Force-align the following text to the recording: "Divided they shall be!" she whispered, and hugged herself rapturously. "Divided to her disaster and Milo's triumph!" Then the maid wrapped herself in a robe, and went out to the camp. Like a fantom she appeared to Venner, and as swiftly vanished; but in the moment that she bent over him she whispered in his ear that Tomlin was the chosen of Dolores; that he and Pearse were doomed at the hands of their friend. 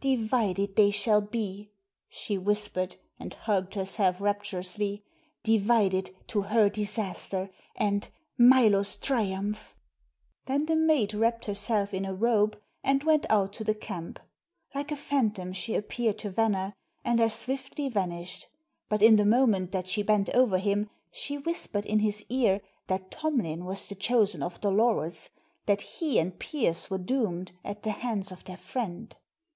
"Divided 0.00 0.76
they 0.76 0.92
shall 0.92 1.20
be!" 1.20 1.72
she 2.08 2.38
whispered, 2.38 2.94
and 3.18 3.34
hugged 3.34 3.74
herself 3.74 4.20
rapturously. 4.20 5.02
"Divided 5.42 6.14
to 6.28 6.42
her 6.42 6.68
disaster 6.68 7.50
and 7.74 8.08
Milo's 8.38 8.94
triumph!" 8.96 9.74
Then 10.46 10.66
the 10.66 10.76
maid 10.76 11.12
wrapped 11.12 11.46
herself 11.46 11.92
in 11.92 12.04
a 12.04 12.14
robe, 12.14 12.56
and 12.84 13.02
went 13.02 13.26
out 13.28 13.52
to 13.54 13.64
the 13.64 13.74
camp. 13.74 14.20
Like 14.76 14.92
a 14.92 14.96
fantom 14.96 15.52
she 15.52 15.74
appeared 15.74 16.18
to 16.20 16.30
Venner, 16.30 16.72
and 17.04 17.20
as 17.20 17.34
swiftly 17.34 17.88
vanished; 17.88 18.46
but 18.88 19.02
in 19.02 19.16
the 19.16 19.26
moment 19.26 19.72
that 19.72 19.88
she 19.88 20.04
bent 20.04 20.30
over 20.30 20.58
him 20.58 20.88
she 21.10 21.36
whispered 21.36 21.84
in 21.84 21.98
his 21.98 22.24
ear 22.28 22.60
that 22.86 23.10
Tomlin 23.10 23.64
was 23.64 23.88
the 23.88 23.96
chosen 23.96 24.40
of 24.40 24.60
Dolores; 24.60 25.30
that 25.66 25.80
he 25.80 26.20
and 26.20 26.38
Pearse 26.38 26.90
were 26.90 26.98
doomed 26.98 27.50
at 27.64 27.82
the 27.82 27.90
hands 27.90 28.30
of 28.30 28.44
their 28.44 28.56
friend. 28.56 29.16